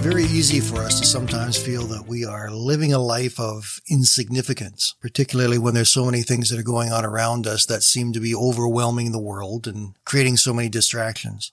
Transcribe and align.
Very 0.00 0.24
easy 0.24 0.60
for 0.60 0.82
us 0.82 1.00
to 1.00 1.06
sometimes 1.06 1.56
feel 1.56 1.82
that 1.88 2.06
we 2.06 2.24
are 2.24 2.50
living 2.50 2.92
a 2.92 2.98
life 2.98 3.38
of 3.38 3.80
insignificance, 3.90 4.94
particularly 5.00 5.58
when 5.58 5.74
there's 5.74 5.90
so 5.90 6.06
many 6.06 6.22
things 6.22 6.48
that 6.48 6.58
are 6.58 6.62
going 6.62 6.92
on 6.92 7.04
around 7.04 7.46
us 7.46 7.66
that 7.66 7.82
seem 7.82 8.12
to 8.12 8.20
be 8.20 8.34
overwhelming 8.34 9.12
the 9.12 9.18
world 9.18 9.66
and 9.66 9.94
creating 10.04 10.36
so 10.36 10.54
many 10.54 10.68
distractions. 10.68 11.52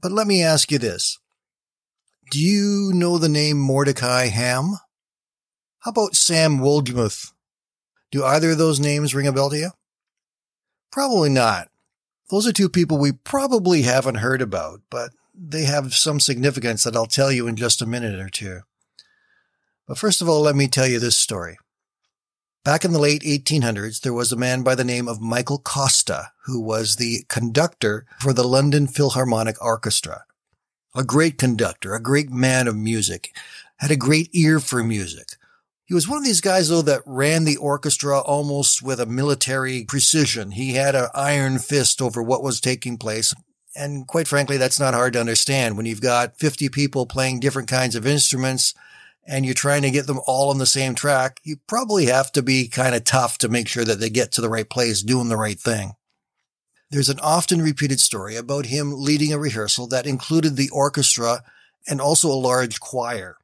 But 0.00 0.10
let 0.10 0.26
me 0.26 0.42
ask 0.42 0.72
you 0.72 0.78
this. 0.78 1.18
Do 2.30 2.40
you 2.40 2.90
know 2.92 3.18
the 3.18 3.28
name 3.28 3.58
Mordecai 3.58 4.28
Ham? 4.28 4.78
How 5.80 5.90
about 5.90 6.16
Sam 6.16 6.58
Wolgemuth? 6.58 7.32
Do 8.10 8.24
either 8.24 8.52
of 8.52 8.58
those 8.58 8.80
names 8.80 9.14
ring 9.14 9.26
a 9.26 9.32
bell 9.32 9.50
to 9.50 9.58
you? 9.58 9.70
Probably 10.90 11.28
not. 11.30 11.68
Those 12.30 12.46
are 12.46 12.52
two 12.52 12.70
people 12.70 12.98
we 12.98 13.12
probably 13.12 13.82
haven't 13.82 14.16
heard 14.16 14.40
about, 14.40 14.80
but 14.90 15.10
they 15.34 15.64
have 15.64 15.94
some 15.94 16.20
significance 16.20 16.84
that 16.84 16.96
I'll 16.96 17.06
tell 17.06 17.32
you 17.32 17.46
in 17.46 17.56
just 17.56 17.82
a 17.82 17.86
minute 17.86 18.18
or 18.18 18.28
two. 18.28 18.60
But 19.86 19.98
first 19.98 20.22
of 20.22 20.28
all, 20.28 20.42
let 20.42 20.56
me 20.56 20.68
tell 20.68 20.86
you 20.86 20.98
this 20.98 21.16
story. 21.16 21.58
Back 22.64 22.84
in 22.84 22.92
the 22.92 22.98
late 22.98 23.22
1800s, 23.22 24.00
there 24.00 24.14
was 24.14 24.32
a 24.32 24.36
man 24.36 24.62
by 24.62 24.74
the 24.74 24.84
name 24.84 25.06
of 25.06 25.20
Michael 25.20 25.58
Costa, 25.58 26.32
who 26.46 26.60
was 26.60 26.96
the 26.96 27.24
conductor 27.28 28.06
for 28.20 28.32
the 28.32 28.46
London 28.46 28.86
Philharmonic 28.86 29.62
Orchestra. 29.62 30.24
A 30.94 31.04
great 31.04 31.36
conductor, 31.36 31.94
a 31.94 32.02
great 32.02 32.30
man 32.30 32.66
of 32.66 32.76
music, 32.76 33.36
had 33.78 33.90
a 33.90 33.96
great 33.96 34.30
ear 34.32 34.60
for 34.60 34.82
music. 34.82 35.36
He 35.84 35.92
was 35.92 36.08
one 36.08 36.18
of 36.18 36.24
these 36.24 36.40
guys, 36.40 36.70
though, 36.70 36.80
that 36.82 37.02
ran 37.04 37.44
the 37.44 37.58
orchestra 37.58 38.18
almost 38.18 38.82
with 38.82 38.98
a 38.98 39.06
military 39.06 39.84
precision. 39.84 40.52
He 40.52 40.72
had 40.72 40.94
an 40.94 41.08
iron 41.14 41.58
fist 41.58 42.00
over 42.00 42.22
what 42.22 42.42
was 42.42 42.60
taking 42.60 42.96
place. 42.96 43.34
And 43.76 44.06
quite 44.06 44.28
frankly, 44.28 44.56
that's 44.56 44.78
not 44.78 44.94
hard 44.94 45.14
to 45.14 45.20
understand 45.20 45.76
when 45.76 45.86
you've 45.86 46.00
got 46.00 46.38
50 46.38 46.68
people 46.68 47.06
playing 47.06 47.40
different 47.40 47.68
kinds 47.68 47.96
of 47.96 48.06
instruments 48.06 48.74
and 49.26 49.44
you're 49.44 49.54
trying 49.54 49.82
to 49.82 49.90
get 49.90 50.06
them 50.06 50.20
all 50.26 50.50
on 50.50 50.58
the 50.58 50.66
same 50.66 50.94
track. 50.94 51.40
You 51.42 51.56
probably 51.66 52.06
have 52.06 52.30
to 52.32 52.42
be 52.42 52.68
kind 52.68 52.94
of 52.94 53.04
tough 53.04 53.38
to 53.38 53.48
make 53.48 53.68
sure 53.68 53.84
that 53.84 53.98
they 53.98 54.10
get 54.10 54.32
to 54.32 54.40
the 54.40 54.50
right 54.50 54.68
place 54.68 55.02
doing 55.02 55.28
the 55.28 55.36
right 55.36 55.58
thing. 55.58 55.94
There's 56.90 57.08
an 57.08 57.18
often 57.20 57.60
repeated 57.60 58.00
story 58.00 58.36
about 58.36 58.66
him 58.66 58.92
leading 58.94 59.32
a 59.32 59.38
rehearsal 59.38 59.88
that 59.88 60.06
included 60.06 60.56
the 60.56 60.70
orchestra 60.70 61.42
and 61.88 62.00
also 62.00 62.28
a 62.28 62.34
large 62.34 62.78
choir. 62.78 63.38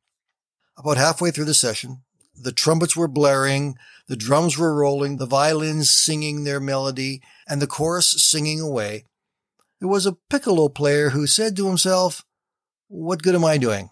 About 0.77 0.98
halfway 0.98 1.31
through 1.31 1.47
the 1.47 1.55
session, 1.55 2.03
the 2.41 2.53
trumpets 2.53 2.97
were 2.97 3.08
blaring, 3.08 3.77
the 4.06 4.17
drums 4.17 4.56
were 4.56 4.75
rolling, 4.75 5.17
the 5.17 5.27
violins 5.27 5.91
singing 5.91 6.45
their 6.45 6.61
melody, 6.61 7.23
and 7.48 7.61
the 7.61 7.67
chorus 7.67 8.11
singing 8.23 8.61
away 8.61 9.05
there 9.81 9.89
was 9.89 10.06
a 10.06 10.17
piccolo 10.28 10.69
player 10.69 11.11
who 11.11 11.27
said 11.27 11.56
to 11.56 11.67
himself, 11.67 12.25
What 12.89 13.23
good 13.23 13.34
am 13.34 13.45
I 13.45 13.59
doing? 13.59 13.91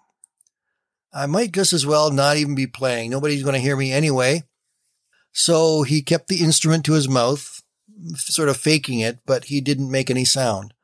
I 1.13 1.27
might 1.27 1.53
just 1.53 1.73
as 1.73 1.87
well 1.87 2.11
not 2.11 2.37
even 2.37 2.55
be 2.55 2.67
playing. 2.67 3.11
Nobody's 3.11 3.43
going 3.43 3.55
to 3.55 3.61
hear 3.61 3.77
me 3.77 3.91
anyway. 3.91 4.43
So 5.33 5.83
he 5.83 6.03
kept 6.03 6.29
the 6.29 6.43
instrument 6.43 6.85
to 6.85 6.93
his 6.93 7.09
mouth, 7.09 7.63
sort 8.17 8.51
of 8.51 8.59
faking 8.59 9.01
it, 9.01 9.21
but 9.25 9.45
he 9.45 9.61
didn't 9.61 9.91
make 9.91 10.11
any 10.11 10.25
sound. 10.25 10.75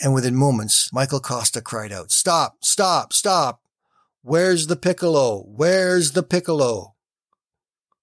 And 0.00 0.12
within 0.12 0.34
moments, 0.34 0.92
Michael 0.92 1.20
Costa 1.20 1.62
cried 1.62 1.92
out, 1.92 2.10
Stop, 2.10 2.64
stop, 2.64 3.12
stop. 3.12 3.62
Where's 4.22 4.66
the 4.66 4.76
piccolo? 4.76 5.44
Where's 5.46 6.12
the 6.12 6.24
piccolo? 6.24 6.96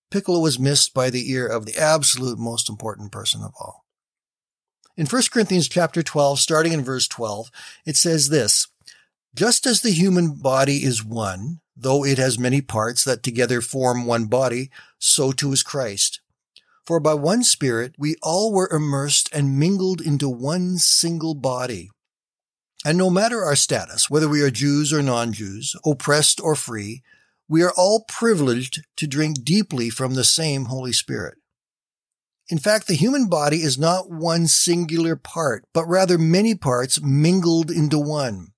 Piccolo 0.09 0.40
was 0.40 0.57
missed 0.57 0.94
by 0.94 1.09
the 1.09 1.29
ear 1.31 1.45
of 1.45 1.66
the 1.66 1.78
absolute 1.78 2.40
most 2.40 2.69
important 2.69 3.11
person 3.11 3.41
of 3.41 3.51
all. 3.59 3.82
In 4.95 5.07
1 5.07 5.23
Corinthians 5.31 5.67
chapter 5.67 6.03
12, 6.03 6.39
starting 6.39 6.71
in 6.71 6.83
verse 6.83 7.07
12, 7.07 7.49
it 7.85 7.97
says 7.97 8.29
this, 8.29 8.67
just 9.35 9.65
as 9.65 9.81
the 9.81 9.89
human 9.89 10.35
body 10.35 10.83
is 10.83 11.03
one, 11.03 11.61
though 11.75 12.05
it 12.05 12.19
has 12.19 12.37
many 12.37 12.61
parts 12.61 13.03
that 13.03 13.23
together 13.23 13.59
form 13.59 14.05
one 14.05 14.25
body, 14.25 14.69
so 14.99 15.31
too 15.31 15.51
is 15.51 15.63
Christ. 15.63 16.21
For 16.85 16.99
by 16.99 17.15
one 17.15 17.43
Spirit 17.43 17.95
we 17.97 18.17
all 18.21 18.53
were 18.53 18.69
immersed 18.71 19.33
and 19.33 19.57
mingled 19.57 19.99
into 19.99 20.29
one 20.29 20.77
single 20.77 21.33
body. 21.33 21.89
And 22.85 22.95
no 22.95 23.09
matter 23.09 23.43
our 23.43 23.55
status, 23.55 24.11
whether 24.11 24.29
we 24.29 24.43
are 24.43 24.51
Jews 24.51 24.93
or 24.93 25.01
non-Jews, 25.01 25.75
oppressed 25.83 26.39
or 26.39 26.55
free, 26.55 27.01
we 27.47 27.63
are 27.63 27.73
all 27.75 28.05
privileged 28.07 28.85
to 28.97 29.07
drink 29.07 29.43
deeply 29.43 29.89
from 29.89 30.13
the 30.13 30.23
same 30.23 30.65
Holy 30.65 30.93
Spirit. 30.93 31.37
In 32.49 32.57
fact, 32.57 32.87
the 32.87 32.95
human 32.95 33.29
body 33.29 33.57
is 33.57 33.77
not 33.77 34.11
one 34.11 34.47
singular 34.47 35.15
part, 35.15 35.65
but 35.73 35.85
rather 35.85 36.17
many 36.17 36.55
parts 36.55 37.01
mingled 37.01 37.71
into 37.71 37.97
one. 37.97 38.49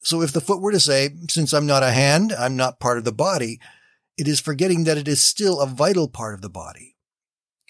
So 0.00 0.22
if 0.22 0.32
the 0.32 0.40
foot 0.40 0.60
were 0.60 0.72
to 0.72 0.80
say, 0.80 1.10
since 1.28 1.52
I'm 1.52 1.66
not 1.66 1.82
a 1.82 1.90
hand, 1.90 2.32
I'm 2.32 2.56
not 2.56 2.80
part 2.80 2.98
of 2.98 3.04
the 3.04 3.12
body, 3.12 3.58
it 4.16 4.28
is 4.28 4.40
forgetting 4.40 4.84
that 4.84 4.98
it 4.98 5.08
is 5.08 5.24
still 5.24 5.60
a 5.60 5.66
vital 5.66 6.08
part 6.08 6.34
of 6.34 6.42
the 6.42 6.50
body. 6.50 6.96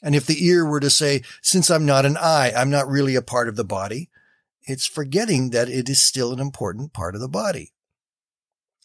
And 0.02 0.14
if 0.14 0.26
the 0.26 0.44
ear 0.44 0.64
were 0.64 0.80
to 0.80 0.90
say, 0.90 1.22
since 1.42 1.70
I'm 1.70 1.86
not 1.86 2.06
an 2.06 2.16
eye, 2.16 2.52
I'm 2.56 2.70
not 2.70 2.88
really 2.88 3.14
a 3.14 3.22
part 3.22 3.48
of 3.48 3.56
the 3.56 3.64
body, 3.64 4.10
it's 4.62 4.86
forgetting 4.86 5.50
that 5.50 5.68
it 5.68 5.88
is 5.88 6.00
still 6.00 6.32
an 6.32 6.40
important 6.40 6.92
part 6.92 7.14
of 7.14 7.20
the 7.20 7.28
body. 7.28 7.72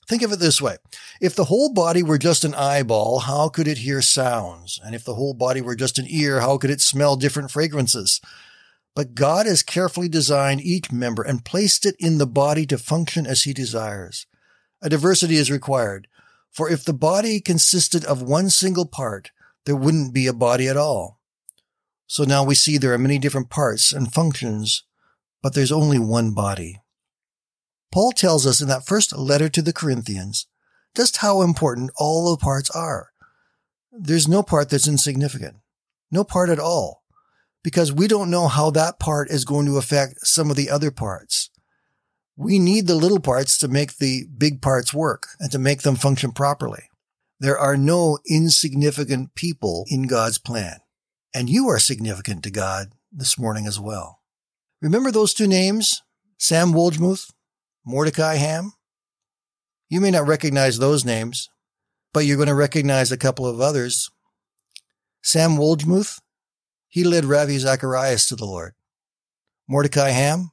Think 0.07 0.21
of 0.21 0.31
it 0.31 0.39
this 0.39 0.61
way. 0.61 0.77
If 1.21 1.35
the 1.35 1.45
whole 1.45 1.73
body 1.73 2.03
were 2.03 2.17
just 2.17 2.43
an 2.43 2.53
eyeball, 2.53 3.19
how 3.19 3.49
could 3.49 3.67
it 3.67 3.79
hear 3.79 4.01
sounds? 4.01 4.79
And 4.83 4.93
if 4.93 5.05
the 5.05 5.15
whole 5.15 5.33
body 5.33 5.61
were 5.61 5.75
just 5.75 5.97
an 5.97 6.05
ear, 6.09 6.41
how 6.41 6.57
could 6.57 6.69
it 6.69 6.81
smell 6.81 7.15
different 7.15 7.51
fragrances? 7.51 8.19
But 8.95 9.15
God 9.15 9.45
has 9.45 9.63
carefully 9.63 10.09
designed 10.09 10.61
each 10.61 10.91
member 10.91 11.23
and 11.23 11.45
placed 11.45 11.85
it 11.85 11.95
in 11.99 12.17
the 12.17 12.27
body 12.27 12.65
to 12.67 12.77
function 12.77 13.25
as 13.25 13.43
he 13.43 13.53
desires. 13.53 14.27
A 14.81 14.89
diversity 14.89 15.37
is 15.37 15.49
required. 15.49 16.07
For 16.51 16.69
if 16.69 16.83
the 16.83 16.93
body 16.93 17.39
consisted 17.39 18.05
of 18.05 18.21
one 18.21 18.49
single 18.49 18.85
part, 18.85 19.31
there 19.65 19.75
wouldn't 19.75 20.13
be 20.13 20.27
a 20.27 20.33
body 20.33 20.67
at 20.67 20.77
all. 20.77 21.19
So 22.05 22.25
now 22.25 22.43
we 22.43 22.53
see 22.53 22.77
there 22.77 22.93
are 22.93 22.99
many 22.99 23.17
different 23.17 23.49
parts 23.49 23.91
and 23.91 24.13
functions, 24.13 24.83
but 25.41 25.55
there's 25.55 25.71
only 25.71 25.97
one 25.97 26.33
body. 26.35 26.82
Paul 27.93 28.11
tells 28.11 28.47
us 28.47 28.59
in 28.59 28.67
that 28.69 28.87
first 28.87 29.15
letter 29.15 29.49
to 29.49 29.61
the 29.61 29.71
Corinthians 29.71 30.47
just 30.95 31.17
how 31.17 31.43
important 31.43 31.91
all 31.95 32.31
the 32.31 32.43
parts 32.43 32.71
are. 32.71 33.11
There's 33.91 34.27
no 34.27 34.41
part 34.41 34.71
that's 34.71 34.87
insignificant. 34.87 35.57
No 36.09 36.23
part 36.23 36.49
at 36.49 36.57
all. 36.57 37.03
Because 37.63 37.93
we 37.93 38.07
don't 38.07 38.31
know 38.31 38.47
how 38.47 38.71
that 38.71 38.99
part 38.99 39.29
is 39.29 39.45
going 39.45 39.67
to 39.67 39.77
affect 39.77 40.25
some 40.25 40.49
of 40.49 40.55
the 40.55 40.71
other 40.71 40.89
parts. 40.89 41.51
We 42.35 42.57
need 42.57 42.87
the 42.87 42.95
little 42.95 43.19
parts 43.19 43.59
to 43.59 43.67
make 43.67 43.97
the 43.97 44.25
big 44.35 44.59
parts 44.59 44.91
work 44.91 45.27
and 45.39 45.51
to 45.51 45.59
make 45.59 45.83
them 45.83 45.95
function 45.95 46.31
properly. 46.31 46.89
There 47.39 47.59
are 47.59 47.77
no 47.77 48.17
insignificant 48.27 49.35
people 49.35 49.85
in 49.87 50.07
God's 50.07 50.39
plan. 50.39 50.79
And 51.31 51.47
you 51.47 51.67
are 51.67 51.77
significant 51.77 52.43
to 52.43 52.49
God 52.49 52.93
this 53.11 53.37
morning 53.37 53.67
as 53.67 53.79
well. 53.79 54.21
Remember 54.81 55.11
those 55.11 55.35
two 55.35 55.47
names? 55.47 56.01
Sam 56.39 56.73
Wolgemuth 56.73 57.29
Mordecai 57.85 58.35
Ham. 58.35 58.73
You 59.89 59.99
may 59.99 60.11
not 60.11 60.25
recognize 60.25 60.79
those 60.79 61.03
names, 61.03 61.49
but 62.13 62.21
you're 62.21 62.37
going 62.37 62.47
to 62.47 62.55
recognize 62.55 63.11
a 63.11 63.17
couple 63.17 63.45
of 63.45 63.59
others. 63.59 64.09
Sam 65.21 65.57
Wolgemuth, 65.57 66.21
he 66.87 67.03
led 67.03 67.25
Ravi 67.25 67.57
Zacharias 67.57 68.25
to 68.27 68.35
the 68.35 68.45
Lord. 68.45 68.73
Mordecai 69.67 70.09
Ham, 70.09 70.51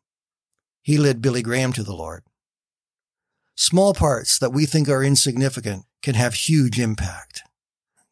he 0.82 0.98
led 0.98 1.22
Billy 1.22 1.42
Graham 1.42 1.72
to 1.74 1.84
the 1.84 1.94
Lord. 1.94 2.24
Small 3.54 3.94
parts 3.94 4.38
that 4.38 4.52
we 4.52 4.66
think 4.66 4.88
are 4.88 5.04
insignificant 5.04 5.84
can 6.02 6.14
have 6.14 6.34
huge 6.34 6.80
impact. 6.80 7.42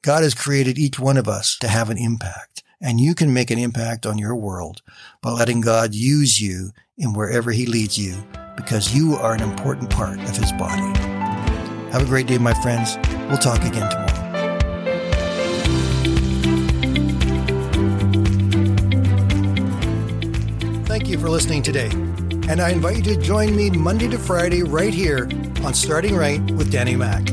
God 0.03 0.23
has 0.23 0.35
created 0.35 0.79
each 0.79 1.01
one 1.01 1.17
of 1.17 1.27
us 1.27 1.57
to 1.59 1.69
have 1.69 1.91
an 1.91 1.99
impact, 1.99 2.63
and 2.81 3.01
you 3.01 3.17
can 3.17 3.33
make 3.33 3.51
an 3.51 3.59
impact 3.59 4.07
on 4.07 4.19
your 4.19 4.37
world 4.37 4.83
by 5.23 5.31
letting 5.31 5.61
God 5.61 5.93
use 5.93 6.41
you 6.41 6.71
in 6.97 7.15
wherever 7.15 7.51
He 7.51 7.67
leads 7.67 7.99
you 7.99 8.23
because 8.59 8.93
you 8.93 9.15
are 9.15 9.35
an 9.35 9.41
important 9.41 9.89
part 9.89 10.19
of 10.19 10.37
his 10.37 10.51
body. 10.53 10.99
Have 11.93 12.03
a 12.03 12.05
great 12.05 12.27
day, 12.27 12.39
my 12.39 12.53
friends. 12.61 12.99
We'll 13.29 13.39
talk 13.39 13.63
again 13.63 13.89
tomorrow. 13.89 14.09
Thank 20.87 21.09
you 21.09 21.19
for 21.19 21.31
listening 21.31 21.63
today. 21.63 21.91
And 22.49 22.61
I 22.61 22.71
invite 22.71 22.97
you 22.97 23.15
to 23.15 23.17
join 23.17 23.55
me 23.55 23.71
Monday 23.71 24.09
to 24.09 24.19
Friday 24.19 24.65
right 24.65 24.93
here 24.93 25.29
on 25.63 25.73
Starting 25.73 26.17
Right 26.17 26.41
with 26.51 26.73
Danny 26.73 26.97
Mack. 26.97 27.29